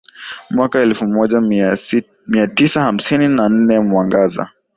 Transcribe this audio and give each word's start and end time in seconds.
Mwaka 0.51 0.79
elfumoja 0.79 1.41
miatisa 2.27 2.81
hamsini 2.81 3.27
na 3.27 3.49
nne 3.49 3.79
Mwangaza 3.79 4.49